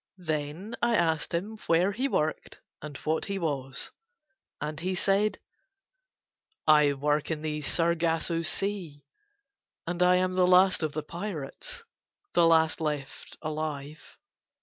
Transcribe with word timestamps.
Then 0.17 0.75
I 0.81 0.95
asked 0.95 1.31
him 1.31 1.59
where 1.67 1.91
he 1.91 2.07
worked 2.07 2.59
and 2.81 2.97
what 3.05 3.25
he 3.25 3.37
was. 3.37 3.91
And 4.59 4.79
he 4.79 4.95
said: 4.95 5.37
"I 6.65 6.93
work 6.93 7.29
in 7.29 7.43
the 7.43 7.61
Sargasso 7.61 8.41
Sea, 8.41 9.05
and 9.85 10.01
I 10.01 10.15
am 10.15 10.33
the 10.33 10.47
last 10.47 10.81
of 10.81 10.93
the 10.93 11.03
pirates, 11.03 11.83
the 12.33 12.47
last 12.47 12.81
left 12.81 13.37
alive." 13.43 14.17